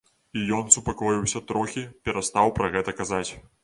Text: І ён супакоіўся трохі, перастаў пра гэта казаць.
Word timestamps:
І 0.39 0.45
ён 0.59 0.71
супакоіўся 0.75 1.43
трохі, 1.53 1.87
перастаў 2.09 2.55
пра 2.61 2.75
гэта 2.77 3.01
казаць. 3.01 3.27